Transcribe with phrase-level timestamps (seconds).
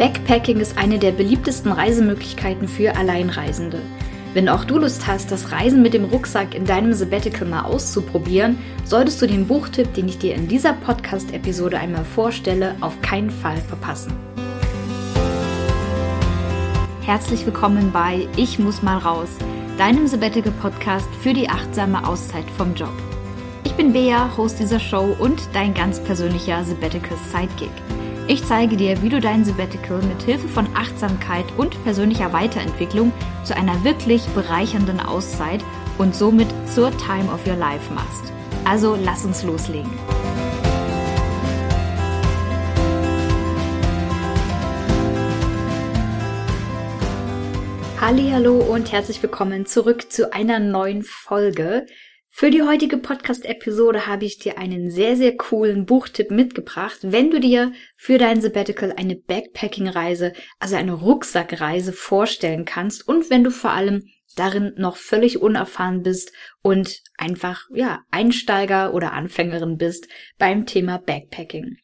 [0.00, 3.82] Backpacking ist eine der beliebtesten Reisemöglichkeiten für Alleinreisende.
[4.32, 8.56] Wenn auch du Lust hast, das Reisen mit dem Rucksack in deinem Sabbatical mal auszuprobieren,
[8.82, 13.58] solltest du den Buchtipp, den ich dir in dieser Podcast-Episode einmal vorstelle, auf keinen Fall
[13.58, 14.14] verpassen.
[17.02, 19.28] Herzlich willkommen bei Ich muss mal raus,
[19.76, 22.94] deinem Sabbatical Podcast für die achtsame Auszeit vom Job.
[23.64, 27.89] Ich bin Bea, Host dieser Show und dein ganz persönlicher Sabbatical Sidekick.
[28.30, 33.10] Ich zeige dir, wie du dein Sabbatical mit Hilfe von Achtsamkeit und persönlicher Weiterentwicklung
[33.42, 35.64] zu einer wirklich bereichernden Auszeit
[35.98, 38.32] und somit zur Time of Your Life machst.
[38.64, 39.90] Also lass uns loslegen.
[48.00, 51.84] Hallo und herzlich willkommen zurück zu einer neuen Folge.
[52.32, 57.40] Für die heutige Podcast-Episode habe ich dir einen sehr, sehr coolen Buchtipp mitgebracht, wenn du
[57.40, 63.72] dir für dein Sabbatical eine Backpacking-Reise, also eine Rucksackreise vorstellen kannst und wenn du vor
[63.72, 64.04] allem
[64.36, 70.06] darin noch völlig unerfahren bist und einfach, ja, Einsteiger oder Anfängerin bist
[70.38, 71.76] beim Thema Backpacking.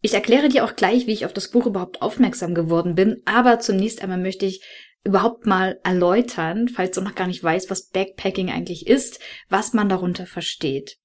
[0.00, 3.60] Ich erkläre dir auch gleich, wie ich auf das Buch überhaupt aufmerksam geworden bin, aber
[3.60, 4.62] zunächst einmal möchte ich
[5.06, 9.88] überhaupt mal erläutern, falls du noch gar nicht weißt, was Backpacking eigentlich ist, was man
[9.88, 10.98] darunter versteht.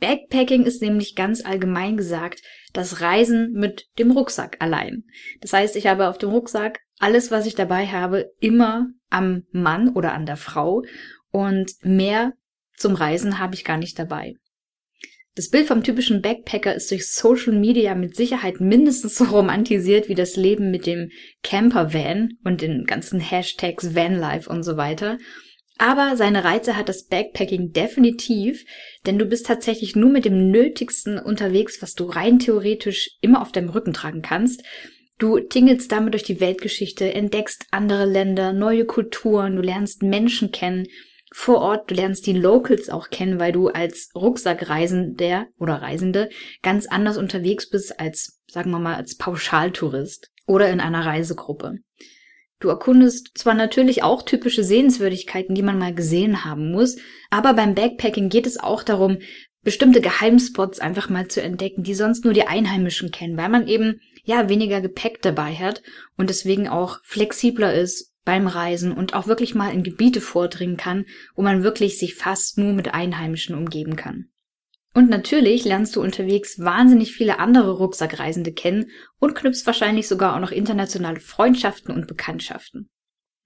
[0.00, 5.04] Backpacking ist nämlich ganz allgemein gesagt das Reisen mit dem Rucksack allein.
[5.40, 9.90] Das heißt, ich habe auf dem Rucksack alles, was ich dabei habe, immer am Mann
[9.90, 10.82] oder an der Frau
[11.30, 12.32] und mehr
[12.76, 14.34] zum Reisen habe ich gar nicht dabei.
[15.34, 20.14] Das Bild vom typischen Backpacker ist durch Social Media mit Sicherheit mindestens so romantisiert wie
[20.14, 21.10] das Leben mit dem
[21.42, 25.18] Campervan und den ganzen Hashtags Vanlife und so weiter.
[25.78, 28.64] Aber seine Reize hat das Backpacking definitiv,
[29.06, 33.52] denn du bist tatsächlich nur mit dem Nötigsten unterwegs, was du rein theoretisch immer auf
[33.52, 34.62] deinem Rücken tragen kannst.
[35.18, 40.88] Du tingelst damit durch die Weltgeschichte, entdeckst andere Länder, neue Kulturen, du lernst Menschen kennen,
[41.32, 41.90] vor Ort.
[41.90, 46.28] Du lernst die Locals auch kennen, weil du als Rucksackreisender oder Reisende
[46.62, 51.78] ganz anders unterwegs bist als, sagen wir mal, als Pauschaltourist oder in einer Reisegruppe.
[52.60, 56.96] Du erkundest zwar natürlich auch typische Sehenswürdigkeiten, die man mal gesehen haben muss,
[57.28, 59.18] aber beim Backpacking geht es auch darum,
[59.62, 64.00] bestimmte Geheimspots einfach mal zu entdecken, die sonst nur die Einheimischen kennen, weil man eben
[64.24, 65.82] ja weniger Gepäck dabei hat
[66.16, 71.06] und deswegen auch flexibler ist beim Reisen und auch wirklich mal in Gebiete vordringen kann,
[71.34, 74.28] wo man wirklich sich fast nur mit Einheimischen umgeben kann.
[74.94, 80.40] Und natürlich lernst du unterwegs wahnsinnig viele andere Rucksackreisende kennen und knüpfst wahrscheinlich sogar auch
[80.40, 82.90] noch internationale Freundschaften und Bekanntschaften.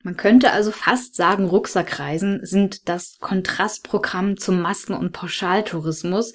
[0.02, 6.32] Man könnte also fast sagen, Rucksackreisen sind das Kontrastprogramm zum Masken- und Pauschaltourismus.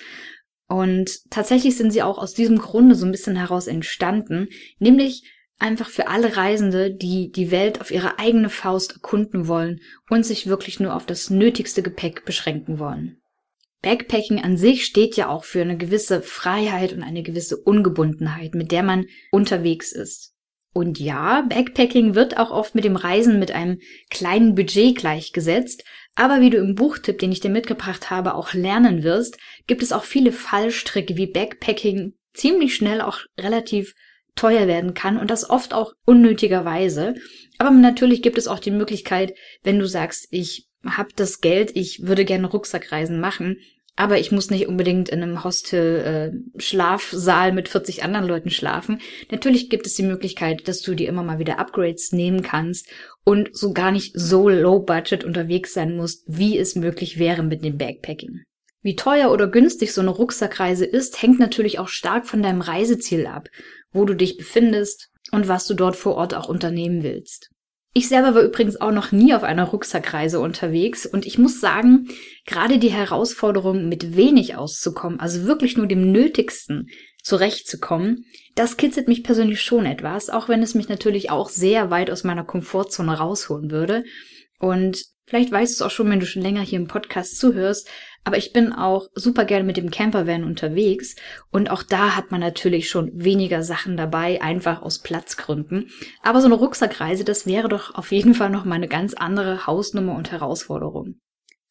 [0.68, 4.48] Und tatsächlich sind sie auch aus diesem Grunde so ein bisschen heraus entstanden,
[4.80, 5.24] nämlich
[5.62, 10.48] einfach für alle Reisende, die die Welt auf ihre eigene Faust erkunden wollen und sich
[10.48, 13.22] wirklich nur auf das nötigste Gepäck beschränken wollen.
[13.82, 18.72] Backpacking an sich steht ja auch für eine gewisse Freiheit und eine gewisse Ungebundenheit, mit
[18.72, 20.36] der man unterwegs ist.
[20.74, 23.80] Und ja, Backpacking wird auch oft mit dem Reisen mit einem
[24.10, 25.84] kleinen Budget gleichgesetzt,
[26.16, 29.92] aber wie du im Buchtipp, den ich dir mitgebracht habe, auch lernen wirst, gibt es
[29.92, 33.94] auch viele Fallstricke, wie Backpacking ziemlich schnell auch relativ
[34.36, 37.16] teuer werden kann und das oft auch unnötigerweise.
[37.58, 39.34] Aber natürlich gibt es auch die Möglichkeit,
[39.64, 43.58] wenn du sagst, ich habe das Geld, ich würde gerne Rucksackreisen machen,
[43.96, 49.00] aber ich muss nicht unbedingt in einem Hostel äh, Schlafsaal mit 40 anderen Leuten schlafen.
[49.30, 52.90] Natürlich gibt es die Möglichkeit, dass du dir immer mal wieder Upgrades nehmen kannst
[53.24, 57.64] und so gar nicht so low budget unterwegs sein musst, wie es möglich wäre mit
[57.64, 58.42] dem Backpacking.
[58.82, 63.28] Wie teuer oder günstig so eine Rucksackreise ist, hängt natürlich auch stark von deinem Reiseziel
[63.28, 63.50] ab
[63.92, 67.50] wo du dich befindest und was du dort vor Ort auch unternehmen willst.
[67.94, 72.08] Ich selber war übrigens auch noch nie auf einer Rucksackreise unterwegs und ich muss sagen,
[72.46, 76.88] gerade die Herausforderung, mit wenig auszukommen, also wirklich nur dem Nötigsten
[77.22, 78.26] zurechtzukommen,
[78.56, 82.24] das kitzelt mich persönlich schon etwas, auch wenn es mich natürlich auch sehr weit aus
[82.24, 84.06] meiner Komfortzone rausholen würde.
[84.58, 87.90] Und vielleicht weißt du es auch schon, wenn du schon länger hier im Podcast zuhörst,
[88.24, 91.16] aber ich bin auch super gerne mit dem Campervan unterwegs
[91.52, 95.90] und auch da hat man natürlich schon weniger Sachen dabei, einfach aus Platzgründen.
[96.22, 99.66] Aber so eine Rucksackreise, das wäre doch auf jeden Fall noch mal eine ganz andere
[99.66, 101.16] Hausnummer und Herausforderung.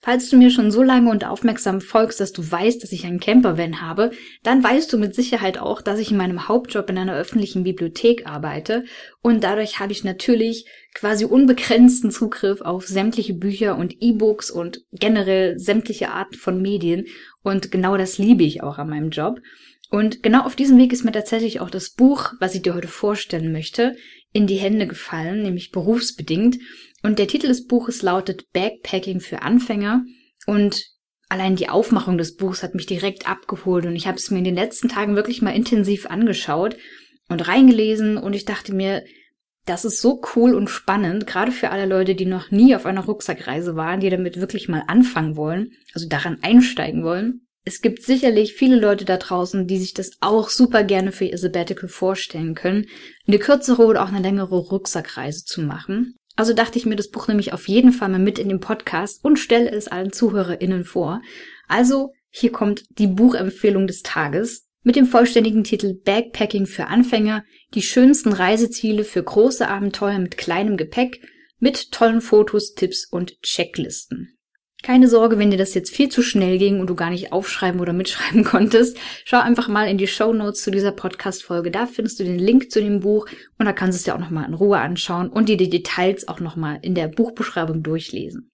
[0.02, 3.20] Falls du mir schon so lange und aufmerksam folgst, dass du weißt, dass ich einen
[3.20, 4.12] Campervan habe,
[4.42, 8.26] dann weißt du mit Sicherheit auch, dass ich in meinem Hauptjob in einer öffentlichen Bibliothek
[8.26, 8.84] arbeite
[9.20, 10.64] und dadurch habe ich natürlich
[10.94, 17.06] quasi unbegrenzten Zugriff auf sämtliche Bücher und E-Books und generell sämtliche Arten von Medien
[17.42, 19.40] und genau das liebe ich auch an meinem Job.
[19.90, 22.88] Und genau auf diesem Weg ist mir tatsächlich auch das Buch, was ich dir heute
[22.88, 23.96] vorstellen möchte,
[24.32, 26.58] in die Hände gefallen, nämlich berufsbedingt.
[27.02, 30.04] Und der Titel des Buches lautet Backpacking für Anfänger.
[30.46, 30.84] Und
[31.28, 34.44] allein die Aufmachung des Buchs hat mich direkt abgeholt und ich habe es mir in
[34.44, 36.76] den letzten Tagen wirklich mal intensiv angeschaut
[37.28, 39.04] und reingelesen und ich dachte mir,
[39.66, 43.04] das ist so cool und spannend, gerade für alle Leute, die noch nie auf einer
[43.04, 47.46] Rucksackreise waren, die damit wirklich mal anfangen wollen, also daran einsteigen wollen.
[47.64, 51.36] Es gibt sicherlich viele Leute da draußen, die sich das auch super gerne für ihr
[51.36, 52.86] Sabbatical vorstellen können,
[53.26, 56.16] eine kürzere oder auch eine längere Rucksackreise zu machen.
[56.36, 59.22] Also dachte ich mir das Buch nämlich auf jeden Fall mal mit in den Podcast
[59.22, 61.20] und stelle es allen ZuhörerInnen vor.
[61.68, 67.44] Also hier kommt die Buchempfehlung des Tages mit dem vollständigen Titel Backpacking für Anfänger,
[67.74, 71.20] die schönsten Reiseziele für große Abenteuer mit kleinem Gepäck,
[71.58, 74.36] mit tollen Fotos, Tipps und Checklisten.
[74.82, 77.80] Keine Sorge, wenn dir das jetzt viel zu schnell ging und du gar nicht aufschreiben
[77.80, 78.96] oder mitschreiben konntest.
[79.26, 81.70] Schau einfach mal in die Show Notes zu dieser Podcast-Folge.
[81.70, 83.28] Da findest du den Link zu dem Buch
[83.58, 86.28] und da kannst du es dir auch nochmal in Ruhe anschauen und dir die Details
[86.28, 88.50] auch nochmal in der Buchbeschreibung durchlesen.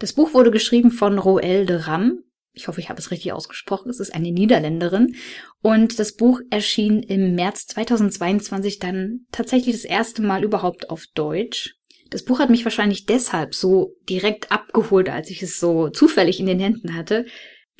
[0.00, 2.24] Das Buch wurde geschrieben von Roel de Ram.
[2.54, 3.90] Ich hoffe, ich habe es richtig ausgesprochen.
[3.90, 5.16] Es ist eine Niederländerin.
[5.60, 11.74] Und das Buch erschien im März 2022 dann tatsächlich das erste Mal überhaupt auf Deutsch.
[12.10, 16.46] Das Buch hat mich wahrscheinlich deshalb so direkt abgeholt, als ich es so zufällig in
[16.46, 17.26] den Händen hatte,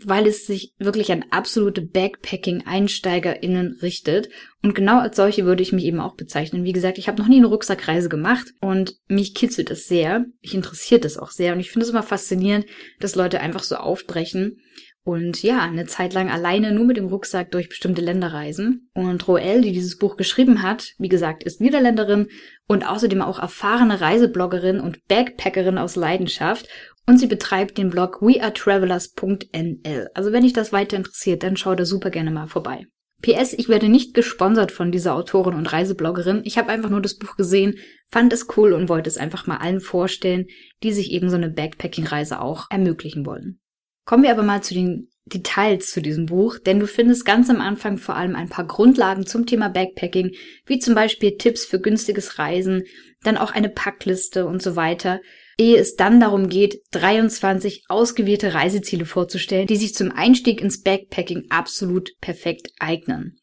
[0.03, 4.29] weil es sich wirklich an absolute Backpacking-EinsteigerInnen richtet.
[4.63, 6.65] Und genau als solche würde ich mich eben auch bezeichnen.
[6.65, 10.27] Wie gesagt, ich habe noch nie eine Rucksackreise gemacht und mich kitzelt es sehr.
[10.43, 12.67] Mich interessiert es auch sehr und ich finde es immer faszinierend,
[12.99, 14.59] dass Leute einfach so aufbrechen
[15.05, 18.89] und ja, eine Zeit lang alleine nur mit dem Rucksack durch bestimmte Länder reisen.
[18.95, 22.29] Und Roel, die dieses Buch geschrieben hat, wie gesagt, ist Niederländerin
[22.67, 26.69] und außerdem auch erfahrene Reisebloggerin und Backpackerin aus Leidenschaft.
[27.07, 30.09] Und sie betreibt den Blog wearetravelers.nl.
[30.15, 32.87] Also wenn dich das weiter interessiert, dann schau da super gerne mal vorbei.
[33.21, 36.43] PS, ich werde nicht gesponsert von dieser Autorin und Reisebloggerin.
[36.45, 37.79] Ich habe einfach nur das Buch gesehen,
[38.09, 40.47] fand es cool und wollte es einfach mal allen vorstellen,
[40.83, 43.61] die sich eben so eine Backpacking-Reise auch ermöglichen wollen.
[44.05, 47.63] Kommen wir aber mal zu den Details zu diesem Buch, denn du findest ganz am
[47.63, 50.35] Anfang vor allem ein paar Grundlagen zum Thema Backpacking,
[50.67, 52.85] wie zum Beispiel Tipps für günstiges Reisen,
[53.23, 55.23] dann auch eine Packliste und so weiter,
[55.59, 61.47] ehe es dann darum geht, 23 ausgewählte Reiseziele vorzustellen, die sich zum Einstieg ins Backpacking
[61.51, 63.39] absolut perfekt eignen.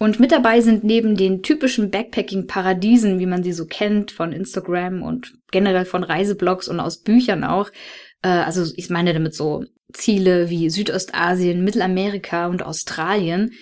[0.00, 5.02] Und mit dabei sind neben den typischen Backpacking-Paradiesen, wie man sie so kennt, von Instagram
[5.02, 7.70] und generell von Reiseblogs und aus Büchern auch,
[8.22, 13.52] äh, also ich meine damit so Ziele wie Südostasien, Mittelamerika und Australien.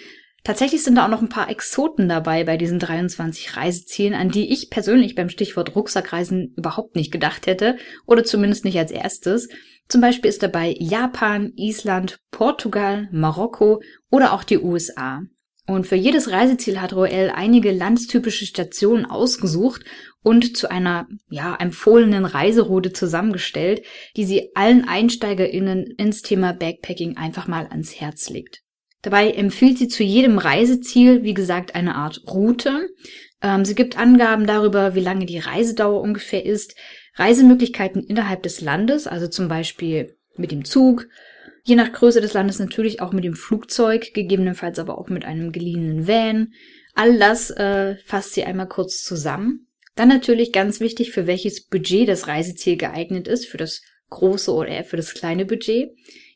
[0.46, 4.52] Tatsächlich sind da auch noch ein paar Exoten dabei bei diesen 23 Reisezielen, an die
[4.52, 9.48] ich persönlich beim Stichwort Rucksackreisen überhaupt nicht gedacht hätte oder zumindest nicht als erstes.
[9.88, 15.22] Zum Beispiel ist dabei Japan, Island, Portugal, Marokko oder auch die USA.
[15.66, 19.84] Und für jedes Reiseziel hat Roel einige landstypische Stationen ausgesucht
[20.22, 23.82] und zu einer, ja, empfohlenen Reiseroute zusammengestellt,
[24.16, 28.62] die sie allen EinsteigerInnen ins Thema Backpacking einfach mal ans Herz legt.
[29.02, 32.88] Dabei empfiehlt sie zu jedem Reiseziel, wie gesagt, eine Art Route.
[33.43, 36.75] Ähm, sie gibt Angaben darüber, wie lange die Reisedauer ungefähr ist,
[37.14, 41.08] Reisemöglichkeiten innerhalb des Landes, also zum Beispiel mit dem Zug,
[41.64, 45.52] je nach Größe des Landes natürlich auch mit dem Flugzeug, gegebenenfalls aber auch mit einem
[45.52, 46.52] geliehenen Van.
[46.94, 49.67] All das äh, fasst sie einmal kurz zusammen.
[49.96, 54.69] Dann natürlich ganz wichtig, für welches Budget das Reiseziel geeignet ist, für das große oder
[54.69, 55.91] eher für das kleine Budget.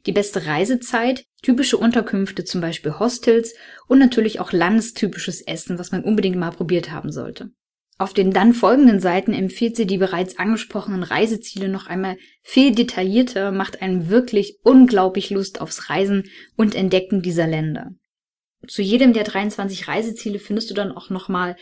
[0.07, 3.55] Die beste Reisezeit, typische Unterkünfte, zum Beispiel Hostels
[3.87, 7.51] und natürlich auch landestypisches Essen, was man unbedingt mal probiert haben sollte.
[7.99, 13.53] Auf den dann folgenden Seiten empfiehlt sie die bereits angesprochenen Reiseziele noch einmal viel detaillierter,
[13.53, 16.25] macht einen wirklich unglaublich Lust aufs Reisen
[16.57, 17.91] und Entdecken dieser Länder.
[18.67, 21.57] Zu jedem der 23 Reiseziele findest du dann auch nochmal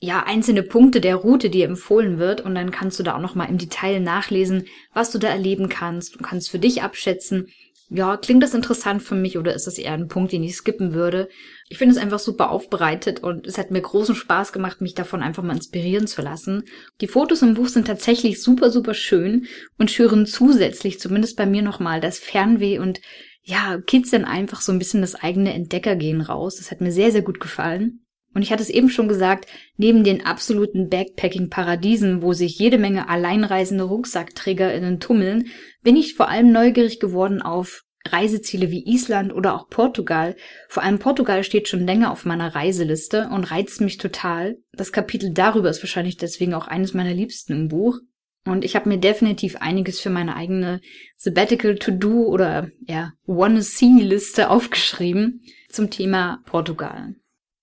[0.00, 3.48] ja, einzelne Punkte der Route, die empfohlen wird und dann kannst du da auch nochmal
[3.48, 6.14] im Detail nachlesen, was du da erleben kannst.
[6.14, 7.48] Du kannst für dich abschätzen,
[7.90, 10.92] ja, klingt das interessant für mich oder ist das eher ein Punkt, den ich skippen
[10.92, 11.28] würde?
[11.70, 15.22] Ich finde es einfach super aufbereitet und es hat mir großen Spaß gemacht, mich davon
[15.22, 16.64] einfach mal inspirieren zu lassen.
[17.00, 19.46] Die Fotos im Buch sind tatsächlich super, super schön
[19.78, 23.00] und schüren zusätzlich, zumindest bei mir nochmal, das Fernweh und
[23.42, 26.56] ja, kitzeln einfach so ein bisschen das eigene Entdeckergehen raus.
[26.56, 28.04] Das hat mir sehr, sehr gut gefallen.
[28.34, 29.46] Und ich hatte es eben schon gesagt,
[29.78, 35.46] neben den absoluten Backpacking-Paradiesen, wo sich jede Menge alleinreisende RucksackträgerInnen tummeln,
[35.88, 40.36] bin ich vor allem neugierig geworden auf Reiseziele wie Island oder auch Portugal.
[40.68, 44.58] Vor allem Portugal steht schon länger auf meiner Reiseliste und reizt mich total.
[44.72, 48.00] Das Kapitel darüber ist wahrscheinlich deswegen auch eines meiner liebsten im Buch.
[48.44, 50.82] Und ich habe mir definitiv einiges für meine eigene
[51.16, 55.40] Sabbatical To-Do oder ja, Wanna-See-Liste aufgeschrieben
[55.70, 57.14] zum Thema Portugal.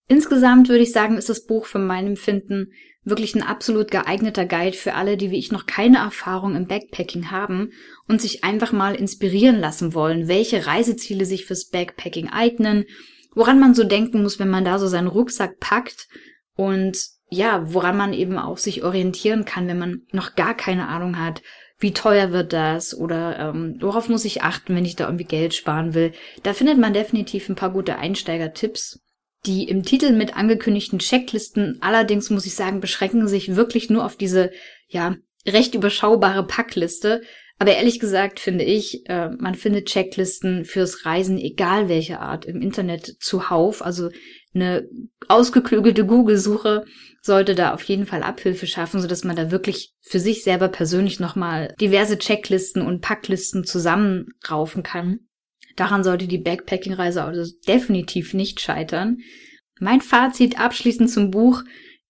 [0.08, 2.72] Insgesamt würde ich sagen, ist das Buch für mein Empfinden
[3.05, 7.31] wirklich ein absolut geeigneter Guide für alle, die wie ich noch keine Erfahrung im Backpacking
[7.31, 7.71] haben
[8.07, 12.85] und sich einfach mal inspirieren lassen wollen, welche Reiseziele sich fürs Backpacking eignen,
[13.33, 16.07] woran man so denken muss, wenn man da so seinen Rucksack packt
[16.55, 16.97] und
[17.29, 21.41] ja, woran man eben auch sich orientieren kann, wenn man noch gar keine Ahnung hat,
[21.77, 25.53] wie teuer wird das oder ähm, worauf muss ich achten, wenn ich da irgendwie Geld
[25.53, 26.13] sparen will.
[26.43, 29.01] Da findet man definitiv ein paar gute Einsteigertipps.
[29.46, 34.16] Die im Titel mit angekündigten Checklisten allerdings, muss ich sagen, beschränken sich wirklich nur auf
[34.16, 34.52] diese,
[34.88, 35.16] ja,
[35.48, 37.22] recht überschaubare Packliste.
[37.58, 42.62] Aber ehrlich gesagt finde ich, äh, man findet Checklisten fürs Reisen, egal welche Art, im
[42.62, 43.86] Internet zuhauf.
[43.86, 44.10] Also
[44.54, 44.90] eine
[45.28, 46.86] ausgeklügelte Google-Suche
[47.22, 51.20] sollte da auf jeden Fall Abhilfe schaffen, sodass man da wirklich für sich selber persönlich
[51.20, 55.25] nochmal diverse Checklisten und Packlisten zusammenraufen kann.
[55.75, 59.17] Daran sollte die Backpacking-Reise also definitiv nicht scheitern.
[59.79, 61.63] Mein Fazit abschließend zum Buch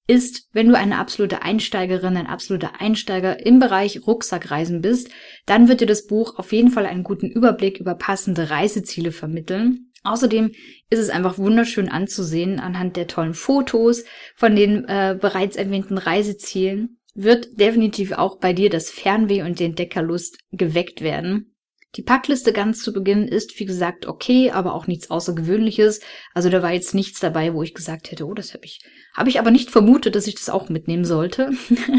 [0.07, 5.09] ist, wenn du eine absolute Einsteigerin, ein absoluter Einsteiger im Bereich Rucksackreisen bist,
[5.47, 9.91] dann wird dir das Buch auf jeden Fall einen guten Überblick über passende Reiseziele vermitteln.
[10.03, 10.51] Außerdem
[10.91, 14.03] ist es einfach wunderschön anzusehen anhand der tollen Fotos
[14.35, 16.99] von den äh, bereits erwähnten Reisezielen.
[17.15, 21.54] Wird definitiv auch bei dir das Fernweh und den Deckerlust geweckt werden.
[21.95, 26.01] Die Packliste ganz zu Beginn ist, wie gesagt, okay, aber auch nichts Außergewöhnliches.
[26.33, 28.81] Also da war jetzt nichts dabei, wo ich gesagt hätte, oh, das habe ich,
[29.13, 31.51] habe ich aber nicht vermutet, dass ich das auch mitnehmen sollte.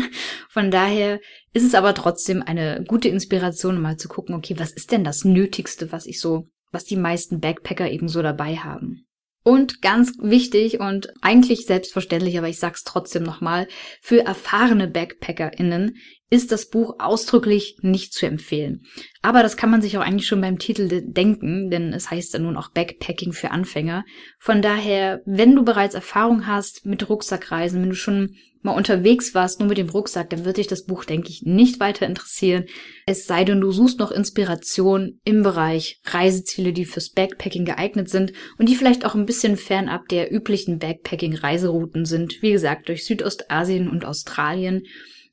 [0.49, 1.21] Von daher
[1.53, 5.25] ist es aber trotzdem eine gute Inspiration, mal zu gucken, okay, was ist denn das
[5.25, 9.07] Nötigste, was ich so was die meisten Backpacker eben so dabei haben.
[9.43, 13.69] Und ganz wichtig und eigentlich selbstverständlich, aber ich sag's trotzdem nochmal,
[14.03, 15.97] für erfahrene BackpackerInnen
[16.29, 18.83] ist das Buch ausdrücklich nicht zu empfehlen.
[19.23, 22.41] Aber das kann man sich auch eigentlich schon beim Titel denken, denn es heißt ja
[22.41, 24.05] nun auch Backpacking für Anfänger.
[24.39, 29.61] Von daher, wenn du bereits Erfahrung hast mit Rucksackreisen, wenn du schon mal unterwegs warst,
[29.61, 32.65] nur mit dem Rucksack, dann wird dich das Buch, denke ich, nicht weiter interessieren.
[33.07, 38.33] Es sei denn, du suchst noch Inspiration im Bereich Reiseziele, die fürs Backpacking geeignet sind
[38.59, 42.43] und die vielleicht auch ein bisschen fernab der üblichen Backpacking-Reiserouten sind.
[42.43, 44.83] Wie gesagt, durch Südostasien und Australien.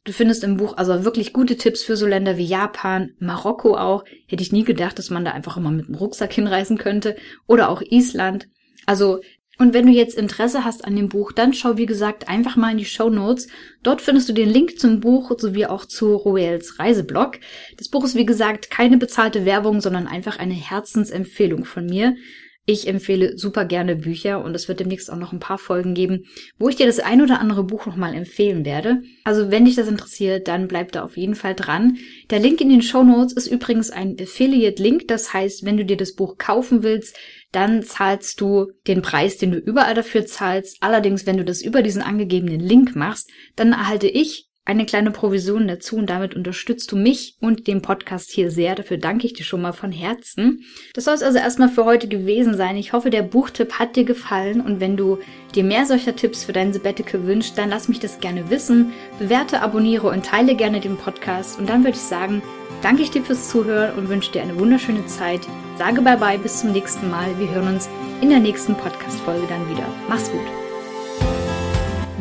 [0.05, 4.03] Du findest im Buch also wirklich gute Tipps für so Länder wie Japan, Marokko auch.
[4.27, 7.15] Hätte ich nie gedacht, dass man da einfach immer mit dem Rucksack hinreisen könnte.
[7.47, 8.49] Oder auch Island.
[8.85, 9.21] Also
[9.59, 12.71] und wenn du jetzt Interesse hast an dem Buch, dann schau wie gesagt einfach mal
[12.71, 13.47] in die Show Notes.
[13.83, 17.39] Dort findest du den Link zum Buch sowie auch zu Royals Reiseblog.
[17.77, 22.15] Das Buch ist wie gesagt keine bezahlte Werbung, sondern einfach eine Herzensempfehlung von mir.
[22.65, 26.23] Ich empfehle super gerne Bücher und es wird demnächst auch noch ein paar Folgen geben,
[26.57, 29.01] wo ich dir das ein oder andere Buch nochmal empfehlen werde.
[29.25, 31.97] Also wenn dich das interessiert, dann bleib da auf jeden Fall dran.
[32.29, 35.09] Der Link in den Show Notes ist übrigens ein Affiliate-Link.
[35.09, 37.17] Das heißt, wenn du dir das Buch kaufen willst,
[37.51, 40.77] dann zahlst du den Preis, den du überall dafür zahlst.
[40.79, 45.67] Allerdings, wenn du das über diesen angegebenen Link machst, dann erhalte ich eine kleine Provision
[45.67, 48.75] dazu und damit unterstützt du mich und den Podcast hier sehr.
[48.75, 50.63] Dafür danke ich dir schon mal von Herzen.
[50.93, 52.77] Das soll es also erstmal für heute gewesen sein.
[52.77, 55.19] Ich hoffe, der Buchtipp hat dir gefallen und wenn du
[55.53, 58.93] dir mehr solcher Tipps für dein Sabbatical wünschst, dann lass mich das gerne wissen.
[59.19, 62.41] Bewerte, abonniere und teile gerne den Podcast und dann würde ich sagen,
[62.81, 65.41] danke ich dir fürs Zuhören und wünsche dir eine wunderschöne Zeit.
[65.77, 67.37] Sage bye bye, bis zum nächsten Mal.
[67.37, 67.89] Wir hören uns
[68.21, 69.85] in der nächsten Podcast-Folge dann wieder.
[70.07, 70.62] Mach's gut.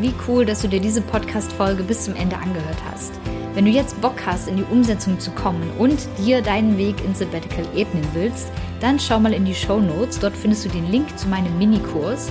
[0.03, 3.13] Wie cool, dass du dir diese Podcast-Folge bis zum Ende angehört hast.
[3.53, 7.19] Wenn du jetzt Bock hast, in die Umsetzung zu kommen und dir deinen Weg ins
[7.19, 8.49] Sabbatical ebnen willst,
[8.81, 10.19] dann schau mal in die Show Notes.
[10.19, 12.29] Dort findest du den Link zu meinem Minikurs.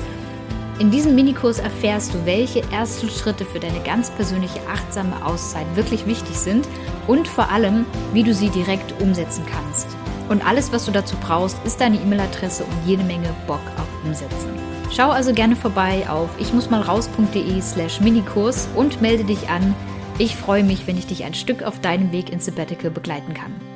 [0.80, 6.04] In diesem Minikurs erfährst du, welche ersten Schritte für deine ganz persönliche achtsame Auszeit wirklich
[6.04, 6.68] wichtig sind
[7.06, 9.86] und vor allem, wie du sie direkt umsetzen kannst.
[10.28, 14.71] Und alles, was du dazu brauchst, ist deine E-Mail-Adresse und jede Menge Bock auf Umsetzen.
[14.94, 19.74] Schau also gerne vorbei auf ichmussmalraus.de slash Minikurs und melde dich an.
[20.18, 23.71] Ich freue mich, wenn ich dich ein Stück auf deinem Weg ins Sabbatical begleiten kann.